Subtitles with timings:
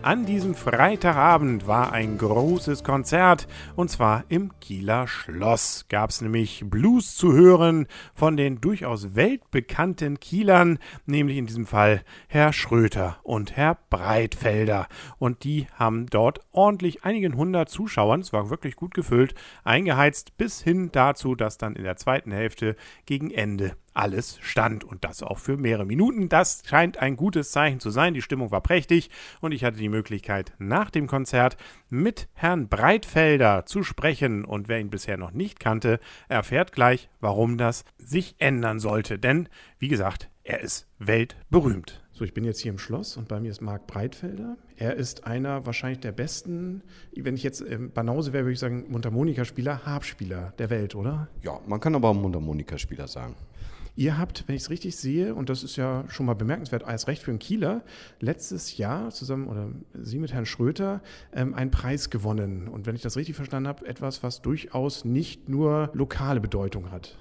[0.00, 5.86] An diesem Freitagabend war ein großes Konzert und zwar im Kieler Schloss.
[5.88, 12.02] Gab es nämlich Blues zu hören von den durchaus weltbekannten Kielern, nämlich in diesem Fall
[12.28, 14.86] Herr Schröter und Herr Breitfelder.
[15.18, 20.62] Und die haben dort ordentlich einigen hundert Zuschauern, es war wirklich gut gefüllt, eingeheizt, bis
[20.62, 25.38] hin dazu, dass dann in der zweiten Hälfte gegen Ende alles stand und das auch
[25.38, 26.28] für mehrere Minuten.
[26.28, 28.14] Das scheint ein gutes Zeichen zu sein.
[28.14, 31.56] Die Stimmung war prächtig und ich hatte die Möglichkeit, nach dem Konzert
[31.90, 34.44] mit Herrn Breitfelder zu sprechen.
[34.44, 35.98] Und wer ihn bisher noch nicht kannte,
[36.28, 39.18] erfährt gleich, warum das sich ändern sollte.
[39.18, 39.48] Denn,
[39.78, 42.02] wie gesagt, er ist weltberühmt.
[42.12, 44.56] So, ich bin jetzt hier im Schloss und bei mir ist Marc Breitfelder.
[44.76, 46.82] Er ist einer wahrscheinlich der besten,
[47.14, 51.28] wenn ich jetzt ähm, Banause wäre, würde ich sagen, Mundharmonikaspieler, Harpspieler der Welt, oder?
[51.42, 53.36] Ja, man kann aber Mundharmonikaspieler sagen.
[53.98, 57.08] Ihr habt, wenn ich es richtig sehe, und das ist ja schon mal bemerkenswert, als
[57.08, 57.82] Recht für einen Kieler,
[58.20, 61.02] letztes Jahr zusammen, oder Sie mit Herrn Schröter,
[61.34, 62.68] ähm, einen Preis gewonnen.
[62.68, 67.16] Und wenn ich das richtig verstanden habe, etwas, was durchaus nicht nur lokale Bedeutung hat.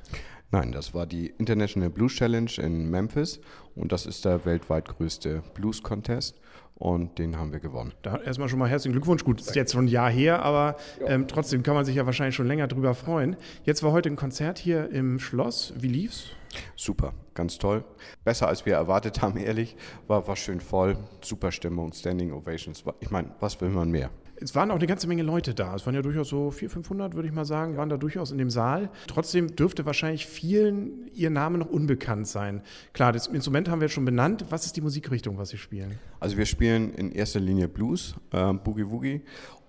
[0.52, 3.42] Nein, das war die International Blues Challenge in Memphis
[3.74, 6.40] und das ist der weltweit größte Blues Contest
[6.76, 7.94] und den haben wir gewonnen.
[8.04, 9.24] Da erstmal schon mal herzlichen Glückwunsch.
[9.24, 12.36] Gut, ist jetzt schon ein Jahr her, aber ähm, trotzdem kann man sich ja wahrscheinlich
[12.36, 13.36] schon länger drüber freuen.
[13.64, 15.74] Jetzt war heute ein Konzert hier im Schloss.
[15.76, 16.28] Wie lief's?
[16.76, 17.84] Super, ganz toll.
[18.24, 19.76] Besser als wir erwartet haben, ehrlich.
[20.08, 22.84] War, war schön voll, super Stimmung, Standing Ovations.
[23.00, 24.10] Ich meine, was will man mehr?
[24.40, 25.74] Es waren auch eine ganze Menge Leute da.
[25.74, 28.38] Es waren ja durchaus so 400, 500, würde ich mal sagen, waren da durchaus in
[28.38, 28.92] dem Saal.
[29.08, 32.62] Trotzdem dürfte wahrscheinlich vielen ihr Name noch unbekannt sein.
[32.94, 34.46] Klar, das Instrument haben wir jetzt schon benannt.
[34.50, 35.98] Was ist die Musikrichtung, was Sie spielen?
[36.20, 39.22] Also wir spielen in erster Linie Blues, äh, Boogie Woogie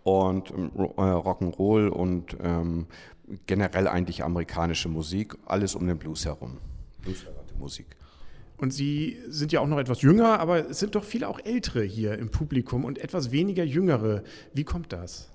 [0.04, 2.86] und ähm, äh, Rock'n'Roll und ähm,
[3.46, 5.36] generell eigentlich amerikanische Musik.
[5.46, 6.58] Alles um den Blues herum.
[7.02, 7.86] Bluesverwandte Musik.
[8.56, 11.84] Und Sie sind ja auch noch etwas jünger, aber es sind doch viele auch Ältere
[11.84, 14.24] hier im Publikum und etwas weniger Jüngere.
[14.52, 15.30] Wie kommt das?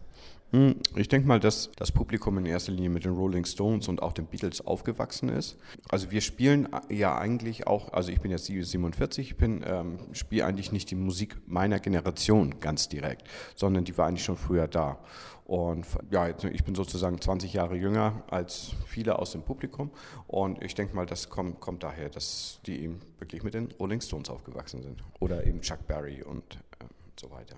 [0.53, 4.03] Hm, ich denke mal, dass das Publikum in erster Linie mit den Rolling Stones und
[4.03, 5.57] auch den Beatles aufgewachsen ist.
[5.89, 10.71] Also wir spielen ja eigentlich auch, also ich bin jetzt 47, ich ähm, spiele eigentlich
[10.71, 14.99] nicht die Musik meiner Generation ganz direkt, sondern die war eigentlich schon früher da.
[15.45, 19.89] Und ja, ich bin sozusagen 20 Jahre jünger als viele aus dem Publikum.
[20.27, 24.01] Und ich denke mal, das kommt, kommt daher, dass die eben wirklich mit den Rolling
[24.01, 25.03] Stones aufgewachsen sind.
[25.19, 26.85] Oder eben Chuck Berry und äh,
[27.19, 27.55] so weiter.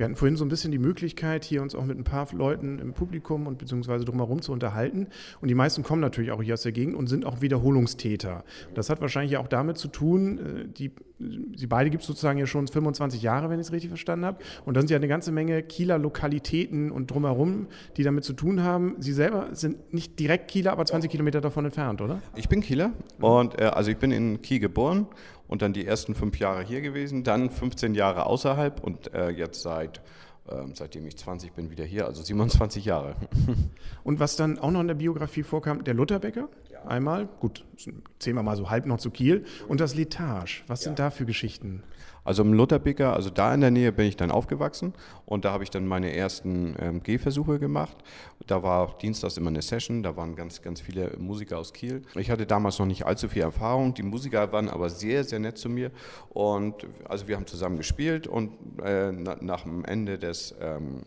[0.00, 2.78] Wir hatten vorhin so ein bisschen die Möglichkeit, hier uns auch mit ein paar Leuten
[2.78, 5.08] im Publikum und beziehungsweise drumherum zu unterhalten.
[5.42, 8.42] Und die meisten kommen natürlich auch hier aus der Gegend und sind auch Wiederholungstäter.
[8.72, 10.92] Das hat wahrscheinlich auch damit zu tun, äh, die,
[11.54, 14.38] sie beide gibt es sozusagen ja schon 25 Jahre, wenn ich es richtig verstanden habe.
[14.64, 17.66] Und da sind ja eine ganze Menge Kieler Lokalitäten und drumherum,
[17.98, 18.96] die damit zu tun haben.
[19.00, 22.22] Sie selber sind nicht direkt Kieler, aber 20 Kilometer davon entfernt, oder?
[22.36, 25.08] Ich bin Kieler und äh, also ich bin in Kiel geboren
[25.50, 29.62] und dann die ersten fünf Jahre hier gewesen, dann 15 Jahre außerhalb und äh, jetzt
[29.62, 30.00] seit
[30.48, 33.14] ähm, seitdem ich 20 bin, wieder hier, also 27 Jahre.
[34.04, 36.69] Und was dann auch noch in der Biografie vorkam, der Lutherbäcker, ja.
[36.86, 37.64] Einmal, gut,
[38.18, 40.84] zählen wir mal so halb noch zu Kiel, und das Letage, was ja.
[40.86, 41.82] sind da für Geschichten?
[42.24, 44.92] Also im Lutherbecker, also da in der Nähe bin ich dann aufgewachsen
[45.24, 47.96] und da habe ich dann meine ersten ähm, Gehversuche gemacht.
[48.46, 52.02] Da war dienstags immer eine Session, da waren ganz, ganz viele Musiker aus Kiel.
[52.14, 55.56] Ich hatte damals noch nicht allzu viel Erfahrung, die Musiker waren aber sehr, sehr nett
[55.56, 55.90] zu mir
[56.28, 58.52] und also wir haben zusammen gespielt und
[58.84, 61.00] äh, na, nach dem Ende des ähm,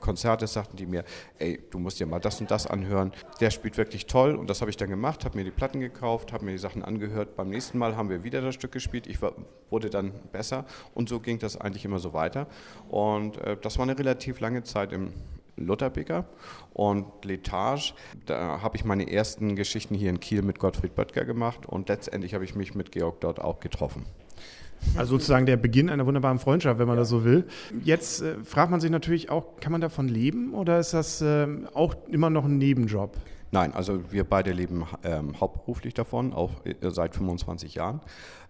[0.00, 1.04] Konzertes sagten die mir,
[1.38, 3.12] ey, du musst dir mal das und das anhören.
[3.40, 6.32] Der spielt wirklich toll und das habe ich dann gemacht, habe mir die Platten gekauft,
[6.32, 7.36] habe mir die Sachen angehört.
[7.36, 9.06] Beim nächsten Mal haben wir wieder das Stück gespielt.
[9.06, 9.32] Ich war,
[9.70, 10.64] wurde dann besser
[10.94, 12.46] und so ging das eigentlich immer so weiter.
[12.88, 15.12] Und äh, das war eine relativ lange Zeit im
[15.56, 16.24] Lutherbecker
[16.72, 17.92] und Letage.
[18.26, 22.34] Da habe ich meine ersten Geschichten hier in Kiel mit Gottfried Böttger gemacht und letztendlich
[22.34, 24.04] habe ich mich mit Georg dort auch getroffen.
[24.96, 27.02] Also sozusagen der Beginn einer wunderbaren Freundschaft, wenn man ja.
[27.02, 27.44] das so will.
[27.84, 31.46] Jetzt äh, fragt man sich natürlich auch, kann man davon leben oder ist das äh,
[31.74, 33.16] auch immer noch ein Nebenjob?
[33.52, 38.00] Nein, also wir beide leben ähm, hauptberuflich davon, auch äh, seit 25 Jahren.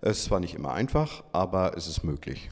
[0.00, 2.50] Es ist zwar nicht immer einfach, aber es ist möglich.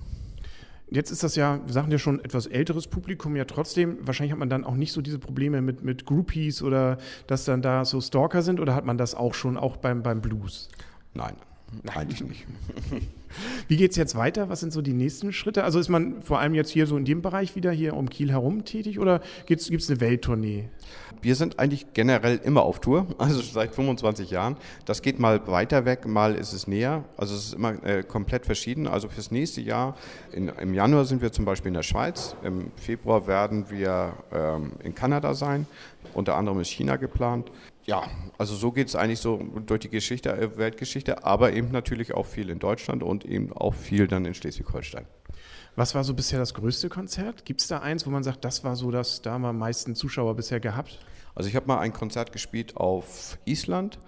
[0.90, 4.38] Jetzt ist das ja, wir sagen ja schon, etwas älteres Publikum, ja trotzdem, wahrscheinlich hat
[4.38, 6.96] man dann auch nicht so diese Probleme mit, mit Groupies oder
[7.26, 10.22] dass dann da so Stalker sind oder hat man das auch schon, auch beim, beim
[10.22, 10.70] Blues?
[11.12, 11.36] Nein,
[11.94, 12.46] Eigentlich nicht.
[13.68, 14.48] Wie geht es jetzt weiter?
[14.48, 15.64] Was sind so die nächsten Schritte?
[15.64, 18.30] Also ist man vor allem jetzt hier so in dem Bereich wieder hier um Kiel
[18.30, 20.68] herum tätig oder gibt es eine Welttournee?
[21.20, 24.56] Wir sind eigentlich generell immer auf Tour, also seit 25 Jahren.
[24.84, 27.04] Das geht mal weiter weg, mal ist es näher.
[27.16, 28.86] Also es ist immer äh, komplett verschieden.
[28.86, 29.96] Also fürs nächste Jahr,
[30.32, 34.72] in, im Januar sind wir zum Beispiel in der Schweiz, im Februar werden wir ähm,
[34.82, 35.66] in Kanada sein,
[36.14, 37.50] unter anderem ist China geplant.
[37.88, 38.02] Ja,
[38.36, 42.26] also so geht es eigentlich so durch die Geschichte, äh, Weltgeschichte, aber eben natürlich auch
[42.26, 45.06] viel in Deutschland und eben auch viel dann in Schleswig-Holstein.
[45.76, 47.44] Was war so bisher das größte Konzert?
[47.44, 49.58] Gibt es da eins, wo man sagt, das war so das, da haben wir am
[49.58, 50.98] meisten Zuschauer bisher gehabt?
[51.34, 53.98] Also ich habe mal ein Konzert gespielt auf Island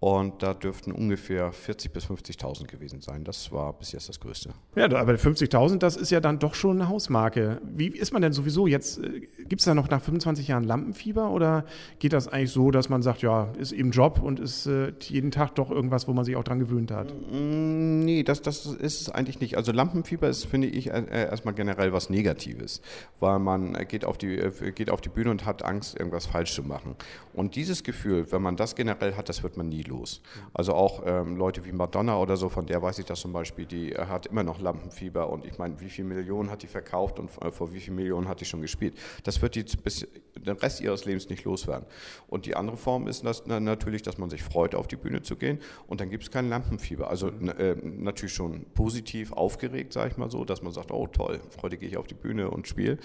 [0.00, 3.22] und da dürften ungefähr 40.000 bis 50.000 gewesen sein.
[3.22, 4.54] Das war bis jetzt das Größte.
[4.74, 7.60] Ja, aber 50.000, das ist ja dann doch schon eine Hausmarke.
[7.62, 8.98] Wie ist man denn sowieso jetzt?
[8.98, 11.66] Äh, Gibt es da noch nach 25 Jahren Lampenfieber oder
[11.98, 15.30] geht das eigentlich so, dass man sagt, ja, ist eben Job und ist äh, jeden
[15.30, 17.12] Tag doch irgendwas, wo man sich auch dran gewöhnt hat?
[17.30, 19.58] Mm, nee, das, das ist es eigentlich nicht.
[19.58, 22.80] Also Lampenfieber ist, finde ich, äh, erstmal generell was Negatives,
[23.18, 24.40] weil man geht auf, die,
[24.74, 26.96] geht auf die Bühne und hat Angst, irgendwas falsch zu machen.
[27.34, 30.22] Und dieses Gefühl, wenn man das generell hat, das wird man nie los.
[30.54, 33.66] Also auch ähm, Leute wie Madonna oder so, von der weiß ich das zum Beispiel,
[33.66, 37.18] die äh, hat immer noch Lampenfieber und ich meine, wie viele Millionen hat die verkauft
[37.18, 38.94] und äh, vor wie vielen Millionen hat die schon gespielt.
[39.24, 40.06] Das wird die bis
[40.36, 41.86] den Rest ihres Lebens nicht loswerden.
[42.28, 45.22] Und die andere Form ist das, na, natürlich, dass man sich freut, auf die Bühne
[45.22, 47.10] zu gehen und dann gibt es kein Lampenfieber.
[47.10, 51.40] Also äh, natürlich schon positiv aufgeregt, sage ich mal so, dass man sagt, oh toll,
[51.62, 52.98] heute gehe ich auf die Bühne und spiele.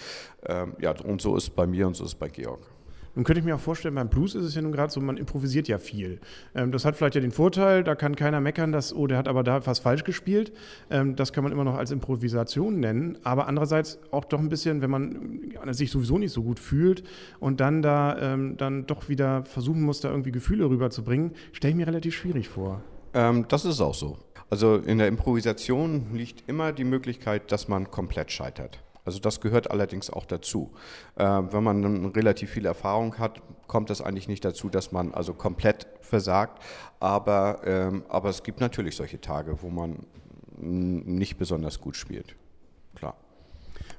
[0.45, 2.61] Ähm, ja, und so ist es bei mir und so ist es bei Georg.
[3.15, 5.17] Nun könnte ich mir auch vorstellen, beim Blues ist es ja nun gerade so, man
[5.17, 6.19] improvisiert ja viel.
[6.53, 9.27] Ähm, das hat vielleicht ja den Vorteil, da kann keiner meckern, dass, oh, der hat
[9.27, 10.51] aber da fast falsch gespielt.
[10.89, 13.17] Ähm, das kann man immer noch als Improvisation nennen.
[13.23, 17.03] Aber andererseits auch doch ein bisschen, wenn man sich sowieso nicht so gut fühlt
[17.39, 21.77] und dann da ähm, dann doch wieder versuchen muss, da irgendwie Gefühle rüberzubringen, stelle ich
[21.77, 22.81] mir relativ schwierig vor.
[23.13, 24.17] Ähm, das ist auch so.
[24.49, 28.79] Also in der Improvisation liegt immer die Möglichkeit, dass man komplett scheitert.
[29.05, 30.71] Also das gehört allerdings auch dazu.
[31.15, 35.13] Äh, wenn man dann relativ viel Erfahrung hat, kommt das eigentlich nicht dazu, dass man
[35.13, 36.61] also komplett versagt.
[36.99, 40.05] Aber, ähm, aber es gibt natürlich solche Tage, wo man
[40.57, 42.35] nicht besonders gut spielt.
[42.95, 43.15] Klar.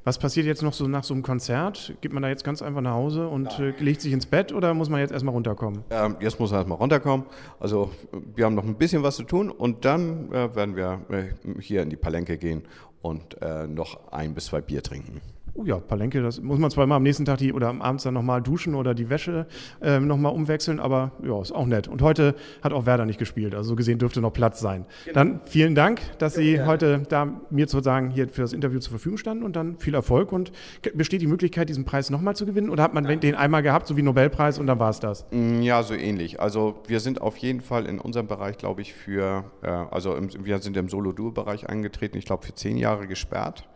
[0.05, 1.95] Was passiert jetzt noch so nach so einem Konzert?
[2.01, 4.73] Geht man da jetzt ganz einfach nach Hause und äh, legt sich ins Bett oder
[4.73, 5.83] muss man jetzt erstmal runterkommen?
[5.91, 7.27] Ähm, jetzt muss man erstmal runterkommen.
[7.59, 7.91] Also
[8.35, 11.83] wir haben noch ein bisschen was zu tun und dann äh, werden wir äh, hier
[11.83, 12.63] in die Palenke gehen
[13.03, 15.21] und äh, noch ein bis zwei Bier trinken.
[15.59, 18.13] Oh ja, Palenke, das muss man zweimal am nächsten Tag die, oder am Abend dann
[18.13, 19.47] nochmal duschen oder die Wäsche
[19.81, 21.89] ähm, nochmal umwechseln, aber ja, ist auch nett.
[21.89, 24.85] Und heute hat auch Werder nicht gespielt, also so gesehen dürfte noch Platz sein.
[25.05, 25.15] Genau.
[25.15, 26.67] Dann vielen Dank, dass ja, Sie ja.
[26.67, 30.31] heute da mir sozusagen hier für das Interview zur Verfügung standen und dann viel Erfolg.
[30.31, 30.53] Und
[30.95, 33.21] besteht die Möglichkeit, diesen Preis nochmal zu gewinnen oder hat man Nein.
[33.21, 35.25] den einmal gehabt, so wie Nobelpreis und dann war es das?
[35.31, 36.39] Mm, ja, so ähnlich.
[36.39, 40.29] Also wir sind auf jeden Fall in unserem Bereich, glaube ich, für, äh, also im,
[40.45, 43.67] wir sind im Solo-Duo-Bereich angetreten, ich glaube für zehn Jahre gesperrt.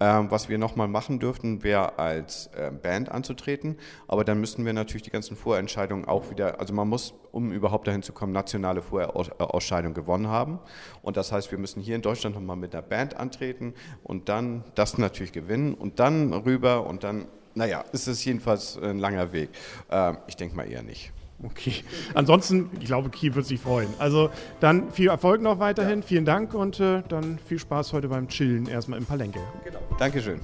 [0.00, 3.76] Ähm, was wir nochmal machen dürften, wäre als äh, Band anzutreten.
[4.08, 7.86] Aber dann müssten wir natürlich die ganzen Vorentscheidungen auch wieder, also man muss, um überhaupt
[7.86, 10.58] dahin zu kommen, nationale Vorausscheidungen gewonnen haben.
[11.02, 14.64] Und das heißt, wir müssen hier in Deutschland nochmal mit einer Band antreten und dann
[14.74, 19.50] das natürlich gewinnen und dann rüber und dann, naja, ist es jedenfalls ein langer Weg.
[19.90, 21.12] Äh, ich denke mal eher nicht.
[21.42, 21.84] Okay.
[22.14, 23.88] Ansonsten, ich glaube, Kiel wird sich freuen.
[23.98, 26.00] Also dann viel Erfolg noch weiterhin.
[26.00, 26.06] Ja.
[26.06, 29.40] Vielen Dank und äh, dann viel Spaß heute beim Chillen erstmal im Palenke.
[29.64, 29.80] Genau.
[29.98, 30.40] Dankeschön.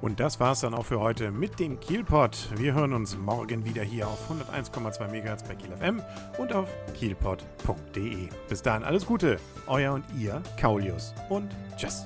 [0.00, 2.50] Und das war es dann auch für heute mit dem Kielpot.
[2.56, 6.02] Wir hören uns morgen wieder hier auf 101,2 MHz bei Kiel FM
[6.38, 8.28] und auf kielpot.de.
[8.48, 12.04] Bis dahin alles Gute, euer und ihr Kaulius und tschüss.